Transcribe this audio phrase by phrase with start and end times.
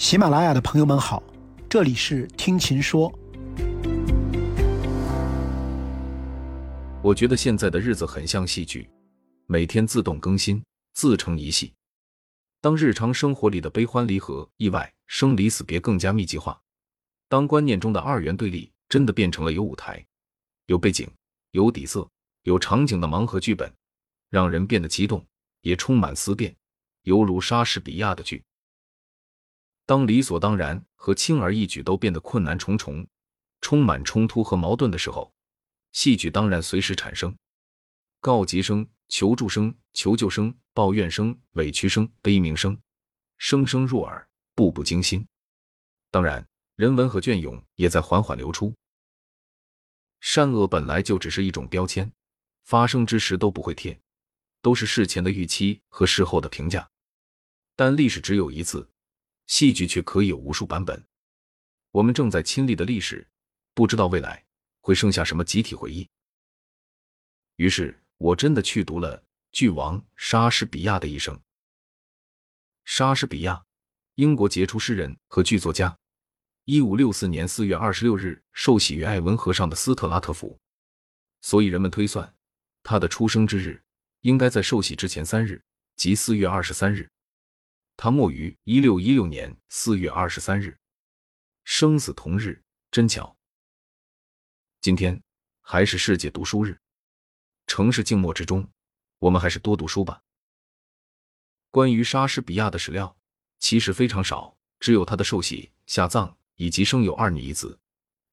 [0.00, 1.22] 喜马拉雅的朋友们好，
[1.68, 3.12] 这里是听琴说。
[7.02, 8.88] 我觉得现在的日子很像戏剧，
[9.44, 10.64] 每天自动更新，
[10.94, 11.74] 自成一戏。
[12.62, 16.58] 当日常生活里的悲欢离合、意外、生离死别更加密集化，
[17.28, 20.02] 当观念中的二元对立真的变成了有舞台、
[20.64, 21.06] 有背景、
[21.50, 22.08] 有底色、
[22.44, 23.70] 有场景的盲盒剧本，
[24.30, 25.22] 让人变得激动，
[25.60, 26.56] 也充满思辨，
[27.02, 28.42] 犹如莎士比亚的剧。
[29.90, 33.04] 当理所当然和轻而易举都变得困难重重，
[33.60, 35.34] 充满冲突和矛盾的时候，
[35.90, 37.36] 戏剧当然随时产生。
[38.20, 42.80] 告急声、求助声、求救声、抱怨声、委屈声、悲鸣声，
[43.36, 45.26] 声声入耳，步步惊心。
[46.12, 46.46] 当然，
[46.76, 48.72] 人文和隽永也在缓缓流出。
[50.20, 52.12] 善恶本来就只是一种标签，
[52.62, 54.00] 发生之时都不会贴，
[54.62, 56.88] 都是事前的预期和事后的评价。
[57.74, 58.88] 但历史只有一次。
[59.50, 61.04] 戏剧却可以有无数版本。
[61.90, 63.28] 我们正在亲历的历史，
[63.74, 64.44] 不知道未来
[64.80, 66.08] 会剩下什么集体回忆。
[67.56, 71.36] 于是我真的去读了剧王莎士比亚的一生。
[72.84, 73.60] 莎士比亚，
[74.14, 75.98] 英国杰出诗人和剧作家，
[76.64, 80.56] 一五六四年四月二十六日受洗于艾文河上的斯特拉特福，
[81.40, 82.32] 所以人们推算
[82.84, 83.82] 他的出生之日
[84.20, 85.60] 应该在受洗之前三日，
[85.96, 87.10] 即四月二十三日。
[88.02, 90.80] 他没于一六一六年四月二十三日，
[91.64, 93.36] 生死同日，真巧。
[94.80, 95.22] 今天
[95.60, 96.80] 还是世界读书日，
[97.66, 98.66] 城市静默之中，
[99.18, 100.22] 我们还是多读书吧。
[101.70, 103.14] 关于莎士比亚的史料
[103.58, 107.78] 其实非常少，只有他的受洗、下葬以及生有二女一子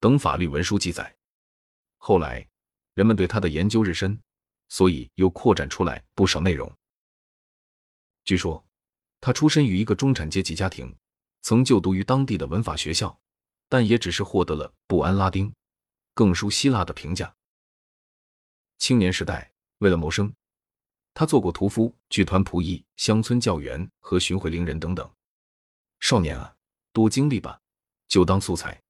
[0.00, 1.14] 等法律文书记载。
[1.98, 2.48] 后来
[2.94, 4.18] 人们对他的研究日深，
[4.70, 6.74] 所以又扩展出来不少内容。
[8.24, 8.64] 据说。
[9.20, 10.96] 他出身于一个中产阶级家庭，
[11.42, 13.18] 曾就读于当地的文法学校，
[13.68, 15.52] 但也只是获得了不安拉丁、
[16.14, 17.34] 更熟希腊的评价。
[18.78, 20.32] 青年时代，为了谋生，
[21.14, 25.10] 他做过屠夫、剧团仆役、乡村教员和巡回伶人等等。
[25.98, 26.54] 少年啊，
[26.92, 27.60] 多经历吧，
[28.06, 28.80] 就当素材。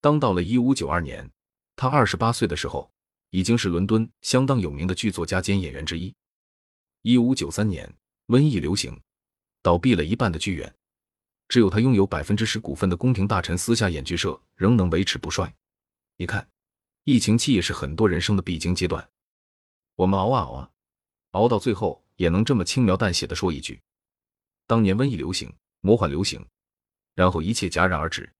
[0.00, 1.30] 当到了一五九二年，
[1.76, 2.92] 他二十八岁的时候，
[3.30, 6.12] 已经是伦敦相当有名的剧作家兼演员之一。
[7.02, 7.94] 一五九三年。
[8.30, 8.96] 瘟疫流行，
[9.60, 10.72] 倒闭了一半的剧院，
[11.48, 15.52] 只有他拥有百分之十股份的宫廷大臣私下演剧社仍能维持不衰。
[16.14, 16.48] 你看，
[17.02, 19.10] 疫情期也是很多人生的必经阶段。
[19.96, 20.70] 我们熬啊熬啊，
[21.32, 23.82] 熬到最后也能这么轻描淡写的说一句：
[24.68, 26.46] 当年瘟疫流行，魔幻流行，
[27.16, 28.32] 然后一切戛然而止。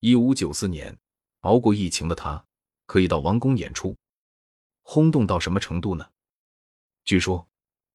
[0.00, 0.98] 一五九四年，
[1.40, 2.42] 熬过疫情的他
[2.86, 3.94] 可以到王宫演出，
[4.84, 6.08] 轰动到什么程度呢？
[7.04, 7.46] 据说。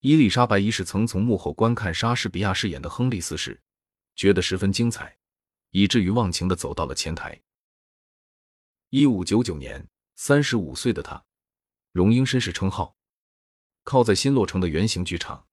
[0.04, 3.62] 伊丽莎白一世曾从幕后观看莎士比亚饰演的亨利四世，
[4.18, 5.18] 觉得十分精彩，
[5.70, 7.42] 以至于忘情的走到了前台。
[8.90, 11.24] 一五九九年，三十五岁的他，
[11.94, 12.98] 荣膺绅士称号，
[13.86, 15.48] 靠在新落成的圆形剧场，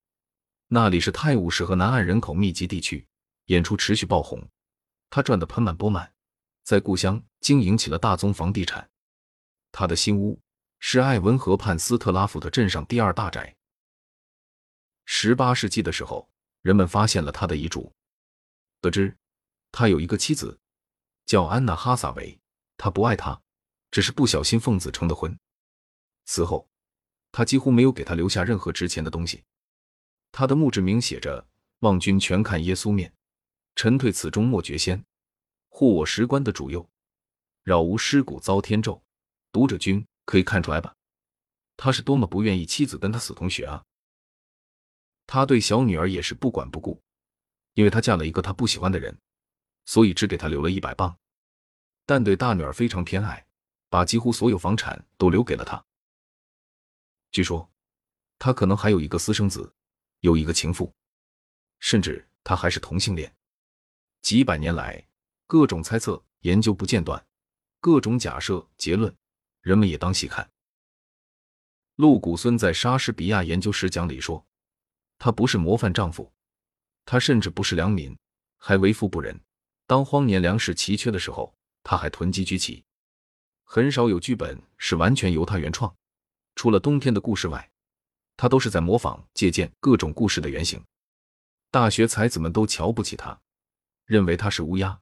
[0.66, 3.06] 那里是泰晤士河南岸人口密集地区，
[3.44, 4.44] 演出持续爆红，
[5.10, 6.12] 他赚得盆满钵满，
[6.64, 8.90] 在故乡经营起了大宗房地产。
[9.70, 10.40] 他的新屋
[10.80, 13.54] 是艾文河畔斯特拉福德镇上第二大宅。
[15.12, 16.30] 十八世纪的时候，
[16.62, 17.92] 人们发现了他的遗嘱，
[18.80, 19.18] 得知
[19.72, 20.56] 他有一个妻子，
[21.26, 22.38] 叫安娜·哈萨维。
[22.76, 23.42] 他不爱她，
[23.90, 25.36] 只是不小心奉子成的婚。
[26.26, 26.70] 此后，
[27.32, 29.42] 他几乎没有给他留下任何值钱的东西。
[30.30, 31.44] 他的墓志铭写着
[31.80, 33.12] ：“望君全看耶稣面，
[33.74, 35.04] 臣退此中莫绝仙。
[35.70, 36.88] 护我石棺的主佑，
[37.64, 39.02] 扰无尸骨遭天咒。”
[39.50, 40.94] 读者君可以看出来吧？
[41.76, 43.84] 他是多么不愿意妻子跟他死同学啊！
[45.32, 47.00] 他对小女儿也是不管不顾，
[47.74, 49.16] 因为她嫁了一个他不喜欢的人，
[49.84, 51.16] 所以只给他留了一百磅。
[52.04, 53.46] 但对大女儿非常偏爱，
[53.88, 55.86] 把几乎所有房产都留给了她。
[57.30, 57.70] 据说，
[58.40, 59.72] 他可能还有一个私生子，
[60.18, 60.92] 有一个情妇，
[61.78, 63.32] 甚至他还是同性恋。
[64.22, 65.06] 几百年来，
[65.46, 67.24] 各种猜测、研究不间断，
[67.78, 69.16] 各种假设、结论，
[69.60, 70.50] 人们也当细看。
[71.94, 74.44] 陆谷孙在《莎士比亚研究史讲》里说。
[75.20, 76.32] 他不是模范丈夫，
[77.04, 78.16] 他甚至不是良民，
[78.56, 79.38] 还为富不仁。
[79.86, 82.82] 当荒年粮食奇缺的时候，他还囤积居奇。
[83.64, 85.94] 很少有剧本是完全由他原创，
[86.54, 87.70] 除了冬天的故事外，
[88.38, 90.82] 他都是在模仿、借鉴各种故事的原型。
[91.70, 93.38] 大学才子们都瞧不起他，
[94.06, 94.98] 认为他是乌鸦，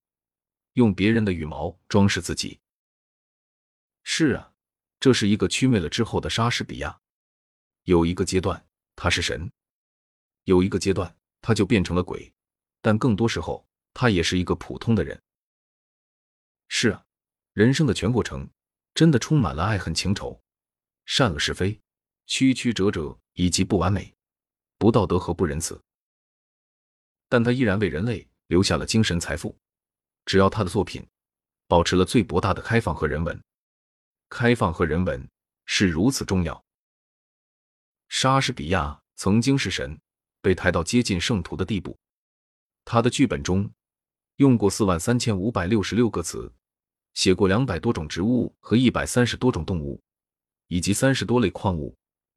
[0.72, 2.58] 用别人的羽毛装饰自己。
[4.02, 4.52] 是啊，
[4.98, 7.00] 这是一个祛魅了之后的莎士比亚。
[7.84, 8.66] 有一个阶段，
[8.96, 9.48] 他是神。
[10.48, 12.32] 有一个阶段，他就变成了鬼，
[12.80, 15.22] 但更多时候，他也是一个普通的人。
[16.68, 17.04] 是啊，
[17.52, 18.48] 人生的全过程
[18.94, 20.42] 真的充满了爱恨情仇、
[21.04, 21.78] 善恶是非、
[22.26, 24.14] 曲曲折折以及不完美、
[24.78, 25.78] 不道德和不仁慈。
[27.28, 29.54] 但他依然为人类留下了精神财富。
[30.24, 31.06] 只要他的作品
[31.66, 33.38] 保持了最博大的开放和人文，
[34.30, 35.28] 开放和人文
[35.66, 36.64] 是如此重要。
[38.08, 40.00] 莎士比亚曾经是神，
[40.40, 41.98] 被抬到接近圣徒的地步。
[42.84, 43.70] 他的剧本中
[44.36, 46.52] 用过四万三千五百六十六个词，
[47.14, 50.00] 写过两百多种植物和一百三十多种动物，
[50.68, 51.96] 以及三十多类矿物，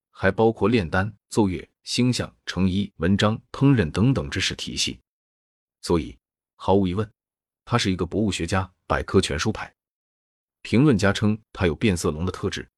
[0.09, 5.00] 还包括炼丹、奏乐、星象、成衣、文章、烹饪等等知识体系。
[5.81, 6.18] 所以，
[6.56, 7.09] 毫无疑问，
[7.65, 9.74] 他是一个博物学家、百科全书派。
[10.63, 12.69] 评论家称他有变色龙的特质。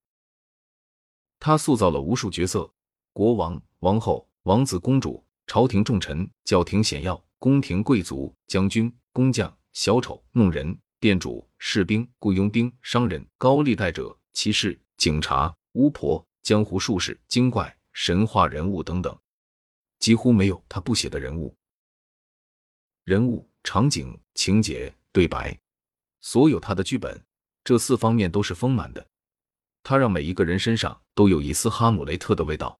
[1.40, 2.74] 他塑造了无数角色：
[3.12, 7.22] 国王、王后、王子、公主、朝廷重臣、教廷显要。
[7.40, 19.18] 宫廷贵族、将军、工匠、小丑、弄人、店主、士兵、雇佣兵、商人、高利贷者、骑士、警察、巫婆、江湖术士、精怪、神话人物等等，
[20.00, 21.54] 几乎没有他不写的人物。
[23.04, 25.57] 人物、场景、情节、对白，
[26.22, 27.22] 所有他的剧本，
[27.63, 29.06] 这四方面都是丰满的。
[29.84, 32.80] 他让每一个人身上都有一丝哈姆雷特的味道。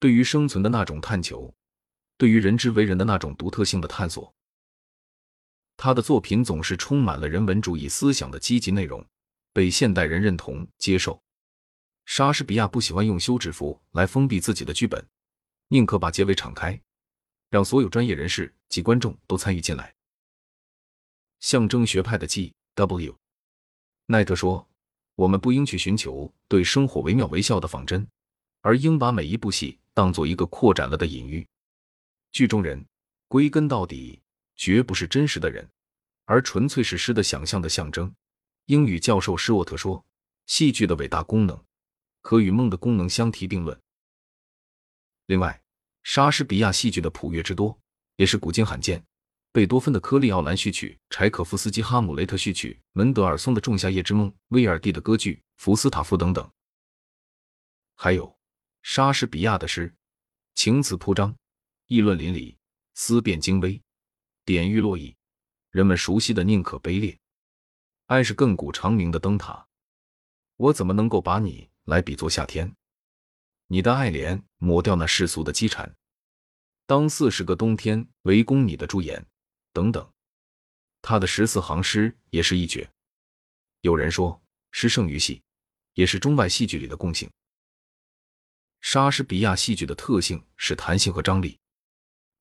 [0.00, 1.54] 对，于生存的那种探求。
[2.16, 4.34] 对于人之为人的那种独特性的探索，
[5.76, 9.06] 他的作品总是充满了人文主义思想的积极内容，
[9.52, 11.22] 被现代人认同接受。
[12.06, 15.06] 莎士比亚不喜欢用休止符来封闭自己的剧本，
[15.68, 16.80] 宁可把结尾敞开，
[17.50, 19.94] 让所有专业人士及观众都参与进来。
[21.40, 23.16] 象征学派的 G.W.
[24.06, 24.68] 奈特说
[25.16, 28.06] ：“我们不应去寻求对生活惟妙惟肖的仿真，
[28.60, 31.46] 而应把每一部戏当做一个扩展了的隐喻。”
[32.32, 32.84] 剧中人
[33.28, 34.20] 归根到底
[34.56, 35.68] 绝不是真实的人，
[36.24, 38.14] 而纯粹是诗的想象的象征。
[38.66, 40.04] 英语教授施沃特说
[40.46, 41.64] ：“戏剧的伟大功能
[42.20, 43.80] 可与梦的功能相提并论。”
[45.26, 45.62] 另外，
[46.02, 47.78] 莎士比亚戏剧的谱乐之多
[48.16, 49.04] 也是古今罕见。
[49.52, 56.48] 贝多芬的《科利奥兰序曲》，柴可夫斯基《哈姆雷特序曲》，门德尔松的《仲夏夜之梦》，威尔第的歌剧《福斯塔夫》等等，
[57.96, 58.38] 还有
[58.82, 59.94] 莎士比亚的诗，
[60.54, 61.36] 情词铺张。
[61.86, 62.56] 议论淋漓，
[62.94, 63.82] 思辨精微，
[64.44, 65.16] 典狱洛邑，
[65.70, 67.18] 人们熟悉的宁可卑劣，
[68.06, 69.66] 爱是亘古长明的灯塔。
[70.56, 72.72] 我怎么能够把你来比作夏天？
[73.66, 75.92] 你的爱怜抹掉那世俗的凄惨。
[76.86, 79.26] 当四十个冬天围攻你的朱颜，
[79.72, 80.12] 等等。
[81.02, 82.88] 他的十四行诗也是一绝。
[83.80, 84.40] 有人说，
[84.70, 85.42] 诗胜于戏，
[85.94, 87.28] 也是中外戏剧里的共性。
[88.80, 91.58] 莎士比亚戏剧的特性是弹性和张力。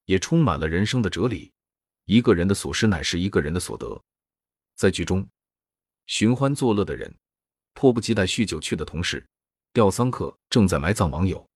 [0.10, 1.54] 也充满了人生的哲理。
[2.06, 4.04] 一个人的所失乃是一个人的所得。
[4.74, 5.30] 在剧中，
[6.08, 7.16] 寻欢作乐的人，
[7.76, 9.24] 迫不及待酗酒去的同事，
[9.72, 11.48] 吊丧客正在埋葬网友，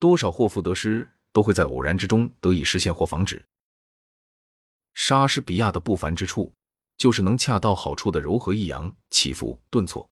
[0.00, 3.40] 多少祸福得失都会在偶然之中得以实现或防止。
[4.94, 6.52] 莎士比亚的不凡之处，
[6.96, 10.10] 就是能恰到好处的柔和抑扬、起伏顿挫、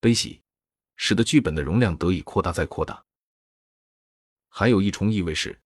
[0.00, 0.40] 悲喜，
[0.96, 3.04] 使得剧本的容量得以扩大再扩大。
[4.56, 5.60] 还有一重意味是。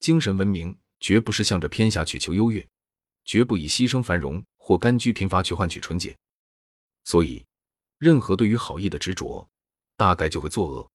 [0.00, 2.68] 精神文明绝不是向着偏狭去求优越，
[3.24, 6.14] 绝不以牺牲繁荣或甘居贫乏去换取纯洁。
[7.04, 7.42] 所以，
[7.96, 9.48] 任何对于好意的执着，
[9.96, 10.90] 大概就会作恶。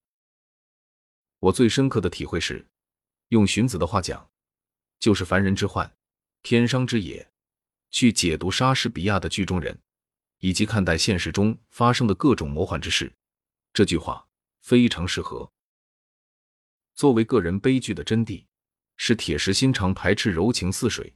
[1.39, 2.67] 我最深刻的体会是，
[3.29, 4.29] 用荀子的话讲，
[4.99, 5.91] 就是凡人之患，
[6.43, 7.27] 天伤之也。
[7.89, 9.81] 去解读莎士比亚的剧中人，
[10.37, 13.11] 以及看待现实中发生的各种魔幻之事，
[13.73, 14.27] 这句话
[14.61, 15.51] 非常适合。
[16.93, 18.45] 作为个人悲剧的真谛。
[18.95, 21.13] 是铁石心肠排斥柔情似水，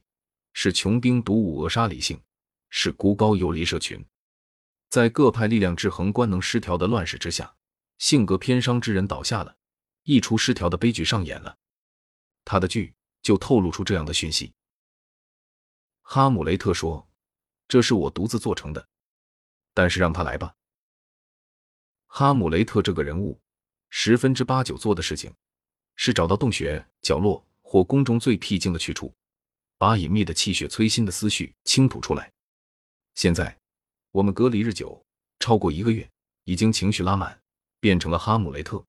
[0.52, 2.20] 是穷兵黩武扼杀理性，
[2.70, 4.04] 是孤高游离社群。
[4.90, 7.54] 在各派力量制衡、官能失调的乱世之下，
[7.98, 9.56] 性格偏伤之人倒下了，
[10.02, 11.56] 一出失调的悲剧上演了。
[12.44, 14.52] 他的剧就透露出这样的讯息。
[16.02, 17.08] 哈姆雷特说
[17.68, 18.88] ：“这是我独自做成的，
[19.72, 20.54] 但是让他来吧。”
[22.08, 23.40] 哈姆雷特这个人物，
[23.88, 25.32] 十分之八九做的事情，
[25.98, 27.44] 是找到洞穴角落。
[27.70, 29.14] 或宫中最僻静的去处，
[29.76, 32.32] 把隐秘的气血催心的思绪倾吐出来。
[33.14, 33.54] 现在
[34.10, 35.04] 我们隔离日久，
[35.38, 36.10] 超过一个月，
[36.44, 37.38] 已经情绪拉满，
[37.78, 38.82] 变成了哈姆雷特。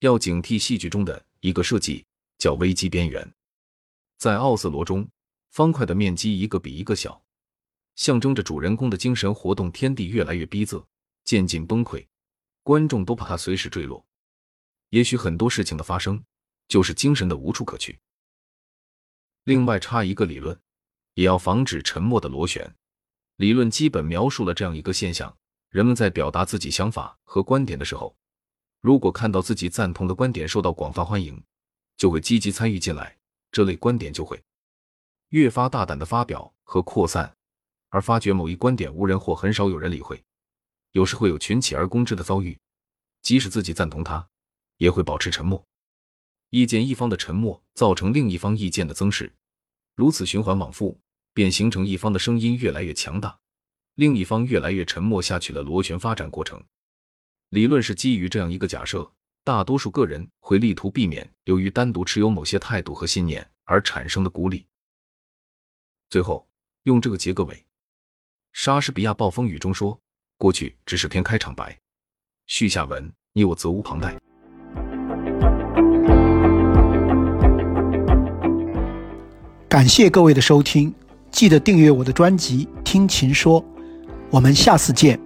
[0.00, 2.04] 要警惕戏剧中的一个设计，
[2.38, 3.32] 叫危机边缘。
[4.16, 5.08] 在奥斯罗中，
[5.50, 7.22] 方块的面积一个比一个小，
[7.94, 10.84] 象征着主人公的精神活动天地越来越逼仄，
[11.22, 12.04] 渐近崩溃，
[12.64, 14.04] 观众都怕他随时坠落。
[14.90, 16.22] 也许很多事情的发生。
[16.68, 17.98] 就是精神的无处可去。
[19.44, 20.60] 另外插一个理论，
[21.14, 22.76] 也要防止沉默的螺旋。
[23.36, 25.34] 理论基本描述了这样一个现象：
[25.70, 28.14] 人们在表达自己想法和观点的时候，
[28.82, 31.42] 如果看到自己赞同的观点受到广泛欢迎，
[31.96, 33.16] 就会积极参与进来，
[33.50, 34.38] 这类观点就会
[35.30, 37.34] 越发大胆的发表和扩散；
[37.88, 40.22] 而发觉某一观点无人或很少有人理会，
[40.92, 42.58] 有时会有群起而攻之的遭遇。
[43.22, 44.28] 即使自己赞同他，
[44.78, 45.62] 也会保持沉默。
[46.50, 49.30] 意见一方的沉默造成另一方意见的增势，
[49.94, 50.98] 如此循环往复，
[51.34, 53.38] 便形成一方的声音越来越强大，
[53.96, 56.64] 另一方越来越沉默下去的螺旋发展过程。
[57.50, 59.12] 理论是基于这样一个假设：
[59.44, 64.66] 大多数个人会力图避免由于单独持有某些态度和信念而产生的孤立。
[66.08, 66.48] 最后，
[66.84, 67.66] 用这个结个尾。
[68.52, 70.00] 莎士比亚《暴风雨》中说
[70.38, 71.78] ：“过去只是篇开场白，
[72.46, 74.18] 序下文你我责无旁贷。”
[79.78, 80.92] 感谢各位的收听，
[81.30, 83.62] 记得订阅我的专辑《听琴说》，
[84.28, 85.16] 我们下次见。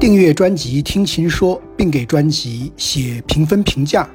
[0.00, 4.10] 订阅专辑《听琴说》，并给专辑写评分评价，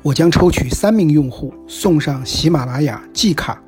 [0.00, 3.60] 我将抽取三名用户送上喜马拉雅季卡。